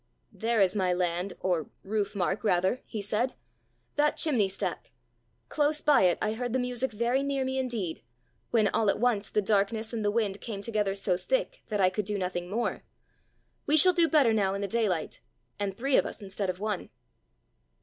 "There 0.33 0.59
is 0.61 0.75
my 0.75 0.91
land, 0.93 1.33
or 1.41 1.69
roof 1.83 2.15
mark 2.15 2.43
rather!" 2.43 2.81
he 2.87 3.03
said," 3.03 3.35
that 3.97 4.17
chimney 4.17 4.47
stack! 4.49 4.91
Close 5.47 5.79
by 5.79 6.05
it 6.05 6.17
I 6.19 6.33
heard 6.33 6.53
the 6.53 6.57
music 6.57 6.91
very 6.91 7.21
near 7.21 7.45
me 7.45 7.59
indeed 7.59 8.01
when 8.49 8.67
all 8.69 8.89
at 8.89 8.99
once 8.99 9.29
the 9.29 9.43
darkness 9.43 9.93
and 9.93 10.03
the 10.03 10.09
wind 10.09 10.41
came 10.41 10.63
together 10.63 10.95
so 10.95 11.17
thick 11.17 11.61
that 11.67 11.79
I 11.79 11.91
could 11.91 12.05
do 12.05 12.17
nothing 12.17 12.49
more. 12.49 12.83
We 13.67 13.77
shall 13.77 13.93
do 13.93 14.07
better 14.09 14.33
now 14.33 14.55
in 14.55 14.61
the 14.61 14.67
daylight 14.67 15.21
and 15.59 15.77
three 15.77 15.97
of 15.97 16.07
us 16.07 16.19
instead 16.19 16.49
of 16.49 16.59
one!" 16.59 16.89